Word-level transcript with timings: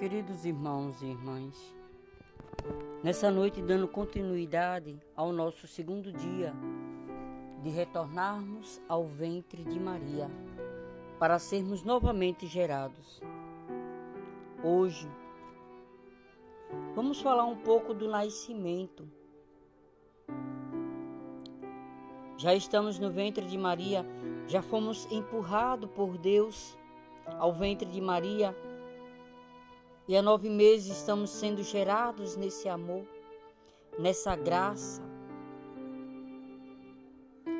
Queridos 0.00 0.46
irmãos 0.46 1.02
e 1.02 1.08
irmãs, 1.08 1.76
nessa 3.04 3.30
noite 3.30 3.60
dando 3.60 3.86
continuidade 3.86 4.98
ao 5.14 5.30
nosso 5.30 5.66
segundo 5.66 6.10
dia 6.10 6.54
de 7.62 7.68
retornarmos 7.68 8.80
ao 8.88 9.04
ventre 9.04 9.62
de 9.62 9.78
Maria 9.78 10.30
para 11.18 11.38
sermos 11.38 11.82
novamente 11.82 12.46
gerados. 12.46 13.20
Hoje, 14.64 15.06
vamos 16.94 17.20
falar 17.20 17.44
um 17.44 17.56
pouco 17.56 17.92
do 17.92 18.08
nascimento. 18.08 19.06
Já 22.38 22.54
estamos 22.54 22.98
no 22.98 23.10
ventre 23.10 23.44
de 23.44 23.58
Maria, 23.58 24.06
já 24.48 24.62
fomos 24.62 25.06
empurrados 25.12 25.90
por 25.90 26.16
Deus 26.16 26.74
ao 27.38 27.52
ventre 27.52 27.86
de 27.86 28.00
Maria 28.00 28.56
e 30.10 30.16
há 30.16 30.22
nove 30.22 30.50
meses 30.50 30.98
estamos 30.98 31.30
sendo 31.30 31.62
gerados 31.62 32.34
nesse 32.34 32.68
amor, 32.68 33.06
nessa 33.96 34.34
graça, 34.34 35.00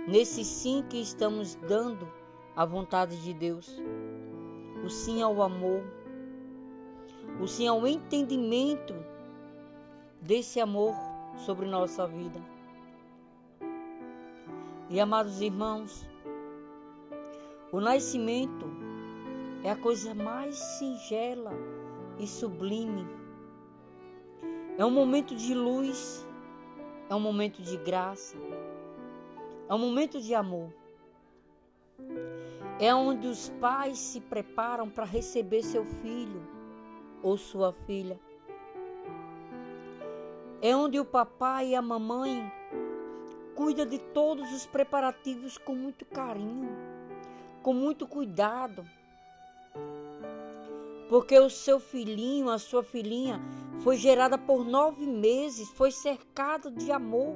nesse 0.09 0.45
sim 0.45 0.84
que 0.90 1.00
estamos 1.00 1.54
dando 1.54 2.12
à 2.56 2.64
vontade 2.64 3.23
de 3.23 3.32
Deus. 3.32 3.80
O 4.84 4.90
sim 4.90 5.23
ao 5.23 5.40
amor, 5.42 5.84
o 7.40 7.46
sim 7.46 7.68
ao 7.68 7.86
entendimento 7.86 8.96
desse 10.20 10.59
amor 10.59 10.92
sobre 11.46 11.66
nossa 11.66 12.04
vida. 12.04 12.42
E 14.88 14.98
amados 14.98 15.40
irmãos, 15.40 16.04
o 17.70 17.80
nascimento 17.80 18.66
é 19.62 19.70
a 19.70 19.76
coisa 19.76 20.12
mais 20.14 20.56
singela 20.56 21.52
e 22.20 22.27
sublime. 22.27 23.06
É 24.76 24.85
um 24.85 24.90
momento 24.90 25.35
de 25.35 25.54
luz, 25.54 26.27
é 27.09 27.15
um 27.15 27.21
momento 27.21 27.62
de 27.62 27.77
graça, 27.79 28.37
é 29.68 29.74
um 29.74 29.79
momento 29.79 30.21
de 30.21 30.35
amor. 30.35 30.73
É 32.79 32.95
onde 32.95 33.27
os 33.27 33.49
pais 33.60 33.99
se 33.99 34.21
preparam 34.21 34.88
para 34.88 35.04
receber 35.04 35.62
seu 35.62 35.85
filho 35.85 36.43
ou 37.23 37.37
sua 37.37 37.73
filha. 37.73 38.18
É 40.62 40.77
onde 40.77 40.99
o 40.99 41.05
papai 41.05 41.68
e 41.68 41.74
a 41.74 41.82
mamãe 41.82 42.51
cuida 43.55 43.84
de 43.84 43.99
todos 43.99 44.52
os 44.52 44.66
preparativos 44.66 45.59
com 45.59 45.74
muito 45.74 46.05
carinho, 46.05 46.71
com 47.62 47.74
muito 47.74 48.07
cuidado 48.07 48.87
porque 51.10 51.36
o 51.36 51.50
seu 51.50 51.80
filhinho, 51.80 52.48
a 52.48 52.56
sua 52.56 52.84
filhinha, 52.84 53.40
foi 53.80 53.96
gerada 53.96 54.38
por 54.38 54.64
nove 54.64 55.04
meses, 55.04 55.68
foi 55.70 55.90
cercado 55.90 56.70
de 56.70 56.92
amor, 56.92 57.34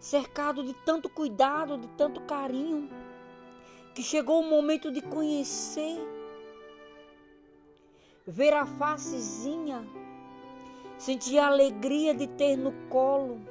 cercado 0.00 0.64
de 0.64 0.72
tanto 0.72 1.10
cuidado, 1.10 1.76
de 1.76 1.86
tanto 1.88 2.22
carinho, 2.22 2.88
que 3.94 4.02
chegou 4.02 4.40
o 4.40 4.48
momento 4.48 4.90
de 4.90 5.02
conhecer, 5.02 5.98
ver 8.26 8.54
a 8.54 8.64
facezinha, 8.64 9.86
sentir 10.96 11.38
a 11.38 11.48
alegria 11.48 12.14
de 12.14 12.26
ter 12.28 12.56
no 12.56 12.72
colo, 12.88 13.42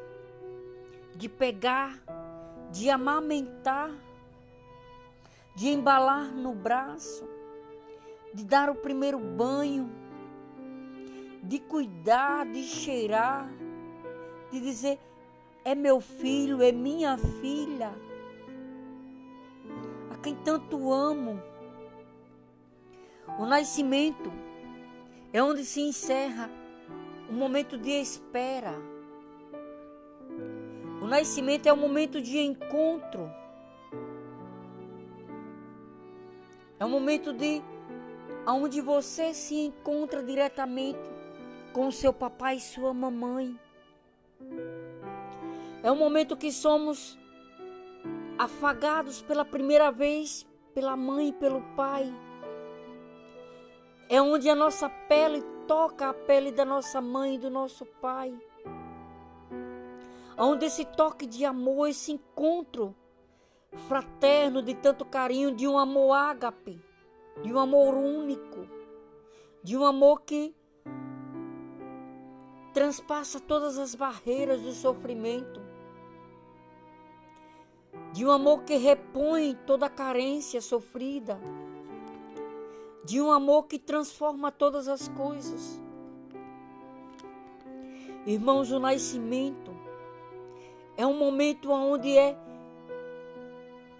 de 1.15 1.29
pegar, 1.29 2.01
de 2.71 2.89
amamentar, 2.89 3.91
de 5.55 5.69
embalar 5.69 6.33
no 6.33 6.55
braço 6.55 7.40
de 8.33 8.45
dar 8.45 8.69
o 8.69 8.75
primeiro 8.75 9.19
banho, 9.19 9.89
de 11.43 11.59
cuidar, 11.59 12.45
de 12.45 12.63
cheirar, 12.63 13.49
de 14.51 14.59
dizer: 14.59 14.99
é 15.63 15.75
meu 15.75 15.99
filho, 15.99 16.61
é 16.61 16.71
minha 16.71 17.17
filha, 17.17 17.93
a 20.11 20.17
quem 20.17 20.35
tanto 20.35 20.91
amo. 20.91 21.41
O 23.39 23.45
nascimento 23.45 24.31
é 25.33 25.41
onde 25.41 25.63
se 25.63 25.81
encerra 25.81 26.49
o 27.29 27.33
momento 27.33 27.77
de 27.77 27.91
espera. 27.91 28.73
O 31.01 31.05
nascimento 31.05 31.67
é 31.67 31.73
o 31.73 31.77
momento 31.77 32.21
de 32.21 32.37
encontro. 32.37 33.29
É 36.79 36.85
o 36.85 36.89
momento 36.89 37.31
de 37.31 37.61
onde 38.45 38.81
você 38.81 39.33
se 39.33 39.55
encontra 39.55 40.23
diretamente 40.23 40.99
com 41.73 41.91
seu 41.91 42.11
papai 42.11 42.57
e 42.57 42.61
sua 42.61 42.93
mamãe. 42.93 43.59
É 45.83 45.91
o 45.91 45.95
momento 45.95 46.37
que 46.37 46.51
somos 46.51 47.17
afagados 48.37 49.21
pela 49.21 49.45
primeira 49.45 49.91
vez 49.91 50.45
pela 50.73 50.95
mãe 50.95 51.29
e 51.29 51.33
pelo 51.33 51.61
pai. 51.75 52.13
É 54.09 54.21
onde 54.21 54.49
a 54.49 54.55
nossa 54.55 54.89
pele 54.89 55.41
toca 55.67 56.09
a 56.09 56.13
pele 56.13 56.51
da 56.51 56.65
nossa 56.65 57.01
mãe 57.01 57.35
e 57.35 57.37
do 57.37 57.49
nosso 57.49 57.85
pai. 57.85 58.37
Onde 60.37 60.65
esse 60.65 60.85
toque 60.85 61.25
de 61.25 61.45
amor, 61.45 61.87
esse 61.87 62.11
encontro 62.11 62.95
fraterno 63.87 64.61
de 64.61 64.73
tanto 64.73 65.05
carinho, 65.05 65.53
de 65.55 65.67
um 65.67 65.77
amor 65.77 66.13
ágape 66.13 66.81
de 67.41 67.53
um 67.53 67.59
amor 67.59 67.95
único, 67.95 68.67
de 69.63 69.77
um 69.77 69.85
amor 69.85 70.21
que 70.21 70.55
transpassa 72.73 73.39
todas 73.39 73.77
as 73.77 73.95
barreiras 73.95 74.61
do 74.61 74.71
sofrimento, 74.71 75.61
de 78.13 78.25
um 78.25 78.31
amor 78.31 78.63
que 78.63 78.75
repõe 78.75 79.55
toda 79.65 79.85
a 79.85 79.89
carência 79.89 80.61
sofrida, 80.61 81.39
de 83.03 83.21
um 83.21 83.31
amor 83.31 83.63
que 83.63 83.79
transforma 83.79 84.51
todas 84.51 84.87
as 84.87 85.07
coisas. 85.09 85.81
Irmãos, 88.25 88.71
o 88.71 88.79
nascimento 88.79 89.71
é 90.95 91.05
um 91.05 91.17
momento 91.17 91.71
onde 91.71 92.15
é 92.15 92.37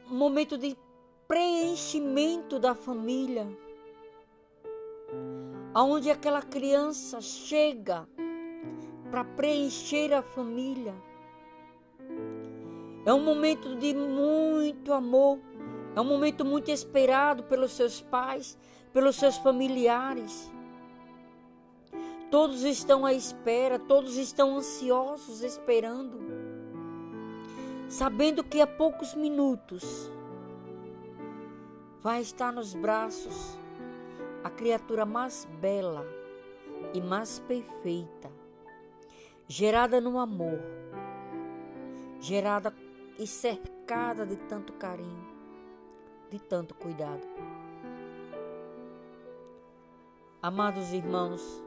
um 0.10 0.16
momento 0.16 0.58
de 0.58 0.78
preenchimento 1.32 2.60
da 2.60 2.76
família, 2.76 3.48
aonde 5.74 6.12
aquela 6.12 6.42
criança 6.42 7.22
chega 7.22 8.06
para 9.10 9.24
preencher 9.24 10.14
a 10.14 10.22
família. 10.22 10.94
É 13.06 13.14
um 13.14 13.24
momento 13.24 13.78
de 13.78 13.94
muito 13.94 14.92
amor, 14.92 15.40
é 15.96 16.02
um 16.02 16.04
momento 16.04 16.44
muito 16.44 16.70
esperado 16.70 17.44
pelos 17.44 17.72
seus 17.72 18.02
pais, 18.02 18.58
pelos 18.92 19.16
seus 19.16 19.38
familiares. 19.38 20.52
Todos 22.30 22.64
estão 22.64 23.06
à 23.06 23.14
espera, 23.14 23.80
todos 23.80 24.18
estão 24.18 24.58
ansiosos 24.58 25.44
esperando, 25.44 26.20
sabendo 27.88 28.44
que 28.44 28.60
há 28.60 28.68
poucos 28.68 29.16
minutos 29.16 30.12
vai 32.04 32.22
estar 32.22 32.52
nos 32.52 32.74
braços 32.74 33.58
a 34.44 34.50
criatura 34.50 35.06
mais 35.06 35.46
bela 35.60 36.06
e 36.94 37.02
mais 37.02 37.40
perfeita, 37.40 38.32
gerada 39.48 40.02
no 40.02 40.18
amor, 40.18 40.60
gerada 42.20 42.74
e 43.20 43.28
cercada 43.28 44.26
de 44.26 44.36
tanto 44.36 44.74
carinho, 44.74 45.30
de 46.32 46.40
tanto 46.40 46.74
cuidado. 46.74 47.28
Amados 50.42 50.92
irmãos, 50.92 51.64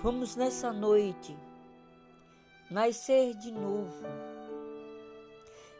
vamos 0.00 0.36
nessa 0.36 0.72
noite 0.72 1.36
nascer 2.70 3.34
de 3.34 3.50
novo 3.50 4.29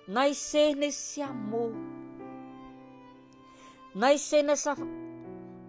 nascer 0.07 0.75
nesse 0.75 1.23
amor, 1.23 1.73
nascer 3.95 4.43
nessa 4.43 4.77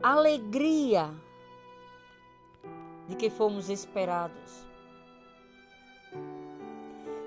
alegria 0.01 1.13
de 3.07 3.15
que 3.15 3.29
fomos 3.29 3.69
esperados. 3.69 4.65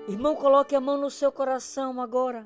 Irmão, 0.07 0.35
coloque 0.35 0.75
a 0.75 0.81
mão 0.81 0.97
no 0.97 1.09
seu 1.09 1.31
coração 1.31 1.99
agora. 1.99 2.43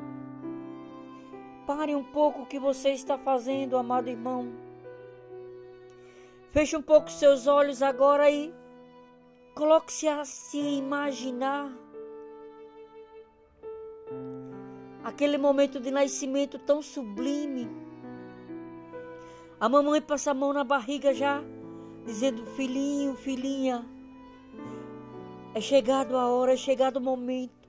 Pare 1.68 1.94
um 1.94 2.04
pouco 2.04 2.44
o 2.44 2.46
que 2.46 2.58
você 2.58 2.92
está 2.92 3.18
fazendo, 3.18 3.78
amado 3.78 4.10
irmão. 4.10 4.52
Feche 6.52 6.76
um 6.76 6.82
pouco 6.82 7.12
seus 7.12 7.48
olhos 7.48 7.82
agora 7.82 8.30
e 8.32 8.54
coloque-se 9.54 10.08
a 10.08 10.26
se 10.26 10.58
imaginar 10.58 11.72
aquele 15.04 15.38
momento 15.38 15.80
de 15.80 15.92
nascimento 15.92 16.58
tão 16.60 16.82
sublime, 16.82 17.70
A 19.60 19.68
mamãe 19.68 20.02
passa 20.02 20.32
a 20.32 20.34
mão 20.34 20.54
na 20.54 20.64
barriga 20.64 21.14
já, 21.14 21.44
dizendo: 22.06 22.46
Filhinho, 22.46 23.14
filhinha, 23.16 23.86
é 25.54 25.60
chegado 25.60 26.16
a 26.16 26.28
hora, 26.28 26.54
é 26.54 26.58
chegado 26.58 26.96
o 26.96 27.02
momento. 27.02 27.68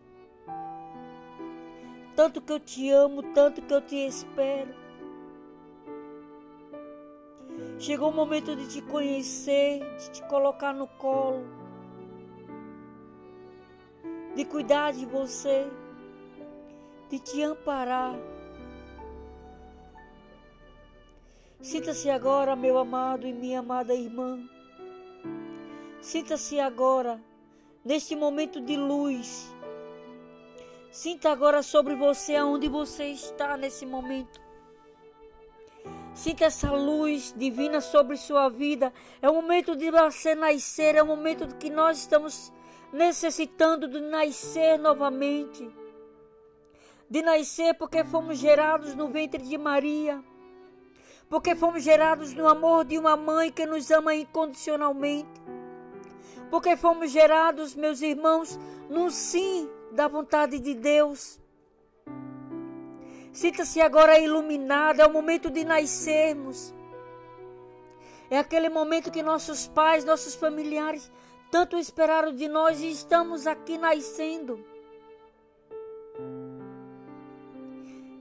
Tanto 2.15 2.41
que 2.41 2.53
eu 2.53 2.61
te 2.61 2.89
amo, 2.91 3.23
tanto 3.35 3.61
que 3.63 3.75
eu 3.75 3.81
te 3.81 3.97
espero. 3.97 4.73
Chegou 7.79 8.11
o 8.11 8.15
momento 8.15 8.55
de 8.55 8.69
te 8.69 8.83
conhecer, 8.83 9.81
de 9.97 10.11
te 10.13 10.23
colocar 10.29 10.73
no 10.73 10.87
colo, 10.87 11.45
de 14.37 14.45
cuidar 14.45 14.93
de 14.93 15.07
você, 15.07 15.67
de 17.11 17.19
te 17.19 17.43
amparar. 17.43 18.15
Sinta-se 21.61 22.09
agora, 22.09 22.57
meu 22.57 22.79
amado 22.79 23.27
e 23.27 23.33
minha 23.33 23.59
amada 23.59 23.95
irmã. 23.95 24.39
Sinta-se 26.01 26.59
agora, 26.59 27.21
neste 27.85 28.17
momento 28.17 28.61
de 28.61 28.77
luz. 28.77 29.53
Sinta 30.91 31.31
agora 31.31 31.63
sobre 31.63 31.95
você 31.95 32.37
aonde 32.37 32.69
você 32.69 33.07
está 33.07 33.57
nesse 33.57 33.85
momento. 33.85 34.41
Sinta 36.15 36.45
essa 36.45 36.73
luz 36.73 37.35
divina 37.37 37.81
sobre 37.81 38.17
sua 38.17 38.49
vida. 38.49 38.93
É 39.21 39.29
o 39.29 39.35
momento 39.35 39.77
de 39.77 39.91
você 39.91 40.35
nascer, 40.35 40.95
é 40.95 41.03
o 41.03 41.07
momento 41.07 41.57
que 41.57 41.71
nós 41.71 41.99
estamos 41.99 42.53
necessitando 42.93 43.87
de 43.89 44.01
nascer 44.01 44.79
novamente. 44.79 45.69
De 47.11 47.21
nascer 47.21 47.75
porque 47.75 48.05
fomos 48.05 48.39
gerados 48.39 48.95
no 48.95 49.09
ventre 49.09 49.43
de 49.43 49.59
Maria 49.59 50.23
porque 51.31 51.55
fomos 51.55 51.85
gerados 51.85 52.35
no 52.35 52.49
amor 52.49 52.85
de 52.85 52.99
uma 52.99 53.17
mãe 53.17 53.53
que 53.53 53.65
nos 53.65 53.89
ama 53.93 54.13
incondicionalmente. 54.17 55.41
Porque 56.51 56.77
fomos 56.77 57.13
gerados, 57.13 57.77
meus 57.77 58.03
irmãos, 58.03 58.59
no 58.91 59.13
sim 59.13 59.71
da 59.93 60.09
vontade 60.09 60.59
de 60.59 60.75
Deus. 60.75 61.41
Sinta-se 63.33 63.81
agora 63.81 64.19
iluminado, 64.19 65.01
é 65.01 65.07
o 65.07 65.13
momento 65.13 65.49
de 65.49 65.65
nascermos. 65.65 66.75
É 68.29 68.37
aquele 68.37 68.69
momento 68.69 69.13
que 69.13 69.23
nossos 69.23 69.69
pais, 69.69 70.05
nossos 70.05 70.35
familiares 70.35 71.13
tanto 71.49 71.77
esperaram 71.77 72.35
de 72.35 72.49
nós 72.49 72.81
e 72.81 72.91
estamos 72.91 73.47
aqui 73.47 73.79
nascendo. 73.79 74.65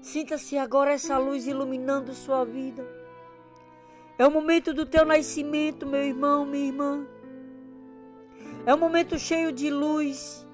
Sinta-se 0.01 0.57
agora 0.57 0.93
essa 0.93 1.17
luz 1.17 1.45
iluminando 1.45 2.13
sua 2.13 2.45
vida. 2.45 2.87
É 4.17 4.25
o 4.25 4.31
momento 4.31 4.73
do 4.73 4.85
teu 4.85 5.05
nascimento, 5.05 5.85
meu 5.85 6.03
irmão, 6.03 6.45
minha 6.45 6.67
irmã. 6.67 7.07
É 8.65 8.73
um 8.73 8.77
momento 8.77 9.17
cheio 9.17 9.51
de 9.51 9.69
luz. 9.69 10.45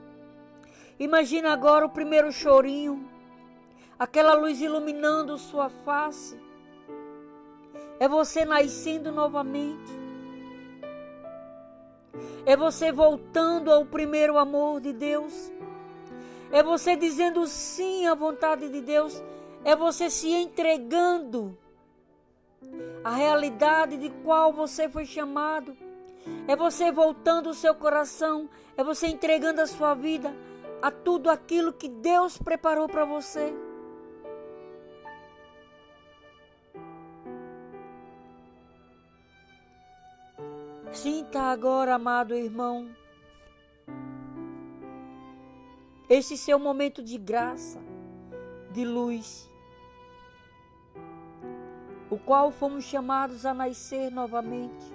Imagina 1.00 1.51
agora 1.51 1.86
o 1.86 1.89
primeiro 1.89 2.31
chorinho, 2.31 3.09
aquela 4.00 4.33
luz 4.33 4.62
iluminando 4.62 5.38
sua 5.38 5.69
face. 5.69 6.39
É 8.00 8.07
você 8.07 8.45
nascendo 8.45 9.12
novamente. 9.12 9.92
É 12.45 12.56
você 12.56 12.92
voltando 12.92 13.71
ao 13.71 13.86
primeiro 13.86 14.38
amor 14.38 14.80
de 14.80 14.94
Deus. 14.94 15.51
É 16.51 16.62
você 16.62 16.95
dizendo 16.95 17.45
sim 17.47 18.06
à 18.06 18.13
vontade 18.13 18.69
de 18.69 18.81
Deus. 18.81 19.21
É 19.66 19.76
você 19.76 20.12
se 20.12 20.32
entregando 20.32 21.58
a 23.04 23.16
realidade 23.16 23.98
de 23.98 24.12
qual 24.24 24.54
você 24.54 24.88
foi 24.88 25.08
chamado. 25.08 25.76
É 26.48 26.56
você 26.56 26.92
voltando 26.92 27.50
o 27.50 27.54
seu 27.54 27.74
coração, 27.74 28.48
é 28.78 28.84
você 28.84 29.08
entregando 29.08 29.62
a 29.62 29.66
sua 29.66 29.96
vida 29.96 30.32
a 30.84 30.92
tudo 30.92 31.32
aquilo 31.32 31.74
que 31.74 31.90
Deus 31.90 32.38
preparou 32.38 32.88
para 32.88 33.06
você. 33.06 33.56
Sinta 40.92 41.42
agora, 41.42 41.96
amado 41.96 42.36
irmão, 42.36 42.88
esse 46.08 46.38
seu 46.38 46.60
momento 46.60 47.04
de 47.04 47.18
graça, 47.18 47.82
de 48.72 48.86
luz 48.86 49.50
o 52.16 52.20
qual 52.20 52.50
fomos 52.50 52.86
chamados 52.86 53.46
a 53.46 53.54
nascer 53.54 54.10
novamente, 54.10 54.86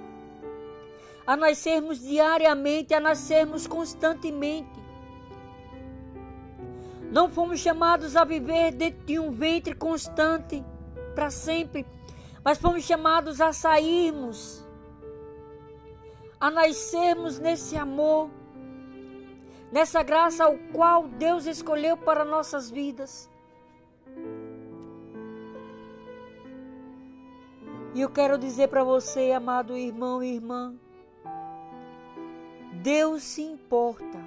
a 1.26 1.36
nascermos 1.36 2.00
diariamente, 2.00 2.94
a 2.94 3.00
nascermos 3.00 3.66
constantemente. 3.66 4.80
Não 7.12 7.28
fomos 7.28 7.60
chamados 7.60 8.16
a 8.16 8.24
viver 8.24 8.72
dentro 8.72 9.04
de 9.04 9.18
um 9.18 9.30
ventre 9.32 9.74
constante 9.74 10.64
para 11.14 11.30
sempre, 11.30 11.84
mas 12.42 12.56
fomos 12.56 12.84
chamados 12.84 13.38
a 13.38 13.52
sairmos, 13.52 14.64
a 16.40 16.50
nascermos 16.50 17.38
nesse 17.38 17.76
amor, 17.76 18.30
nessa 19.70 20.02
graça 20.02 20.44
ao 20.44 20.56
qual 20.72 21.06
Deus 21.06 21.44
escolheu 21.44 21.98
para 21.98 22.24
nossas 22.24 22.70
vidas. 22.70 23.28
E 27.92 28.00
eu 28.00 28.08
quero 28.08 28.38
dizer 28.38 28.68
para 28.68 28.84
você, 28.84 29.32
amado 29.32 29.76
irmão 29.76 30.22
e 30.22 30.34
irmã, 30.34 30.76
Deus 32.74 33.24
se 33.24 33.42
importa 33.42 34.18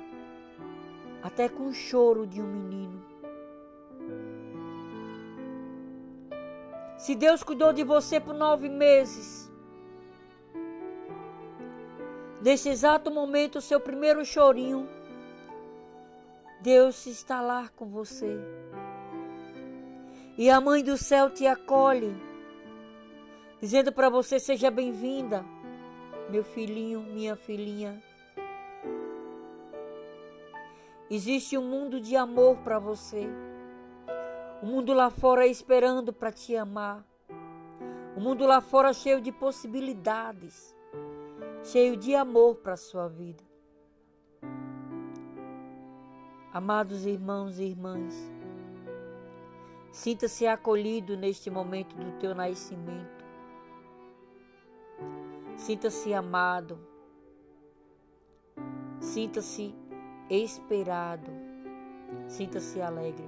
até 1.21 1.47
com 1.47 1.67
o 1.67 1.73
choro 1.73 2.27
de 2.27 2.41
um 2.41 2.45
menino. 2.45 3.01
Se 6.97 7.15
Deus 7.15 7.41
cuidou 7.41 7.71
de 7.71 7.85
você 7.85 8.19
por 8.19 8.33
nove 8.33 8.67
meses, 8.67 9.49
nesse 12.41 12.67
exato 12.67 13.09
momento, 13.09 13.59
o 13.59 13.61
seu 13.61 13.79
primeiro 13.79 14.25
chorinho, 14.25 14.89
Deus 16.61 16.95
se 16.95 17.11
está 17.11 17.39
lá 17.39 17.69
com 17.77 17.87
você. 17.87 18.37
E 20.37 20.49
a 20.49 20.59
mãe 20.59 20.83
do 20.83 20.97
céu 20.97 21.29
te 21.29 21.47
acolhe 21.47 22.32
dizendo 23.63 23.93
para 23.93 24.09
você: 24.09 24.41
seja 24.41 24.69
bem-vinda, 24.69 25.45
meu 26.29 26.43
filhinho, 26.43 26.99
minha 26.99 27.33
filhinha. 27.33 28.03
Existe 31.09 31.57
um 31.57 31.65
mundo 31.65 32.01
de 32.01 32.13
amor 32.17 32.57
para 32.57 32.77
você. 32.77 33.25
O 34.61 34.65
mundo 34.65 34.91
lá 34.93 35.09
fora 35.09 35.47
esperando 35.47 36.11
para 36.11 36.29
te 36.29 36.57
amar. 36.57 37.05
O 38.17 38.19
mundo 38.19 38.45
lá 38.45 38.59
fora 38.59 38.91
cheio 38.91 39.21
de 39.21 39.31
possibilidades, 39.31 40.75
cheio 41.63 41.95
de 41.95 42.13
amor 42.13 42.55
para 42.55 42.73
a 42.73 42.77
sua 42.77 43.07
vida. 43.07 43.43
Amados 46.51 47.05
irmãos 47.05 47.59
e 47.59 47.63
irmãs, 47.63 48.13
sinta-se 49.89 50.45
acolhido 50.45 51.15
neste 51.15 51.49
momento 51.49 51.95
do 51.95 52.11
teu 52.19 52.35
nascimento. 52.35 53.22
Sinta-se 55.63 56.13
amado. 56.13 56.77
Sinta-se 58.99 59.73
esperado. 60.29 61.31
Sinta-se 62.27 62.81
alegre. 62.81 63.25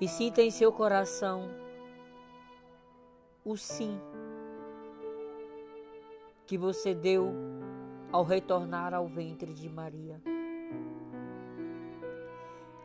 E 0.00 0.06
sinta 0.06 0.40
em 0.40 0.52
seu 0.52 0.70
coração 0.70 1.50
o 3.44 3.56
sim 3.56 4.00
que 6.46 6.56
você 6.56 6.94
deu 6.94 7.32
ao 8.12 8.22
retornar 8.22 8.94
ao 8.94 9.08
ventre 9.08 9.52
de 9.52 9.68
Maria. 9.68 10.22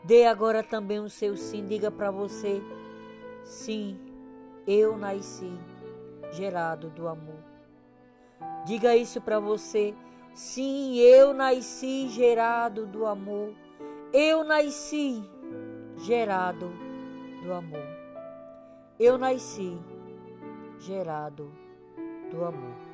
Dê 0.04 0.26
agora 0.26 0.64
também 0.64 1.00
o 1.00 1.10
seu 1.12 1.38
sim, 1.38 1.64
diga 1.64 1.92
para 1.92 2.10
você: 2.10 2.60
sim, 3.44 4.00
eu 4.66 4.98
nasci 4.98 5.54
gerado 6.32 6.90
do 6.90 7.08
amor. 7.08 7.44
Diga 8.66 8.96
isso 8.96 9.22
para 9.22 9.40
você. 9.40 9.94
Sim, 10.34 10.96
eu 10.98 11.34
nasci 11.34 12.08
gerado 12.10 12.86
do 12.86 13.06
amor. 13.06 13.54
Eu 14.14 14.44
nasci 14.44 15.24
gerado 15.98 16.72
do 17.44 17.54
amor. 17.54 17.88
Eu 19.00 19.18
nasci 19.18 19.78
gerado 20.80 21.52
do 22.32 22.44
amor. 22.44 22.89